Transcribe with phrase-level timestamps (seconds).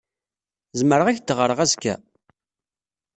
[0.79, 1.95] Zemreɣ ad ak-d-ɣreɣ azekka?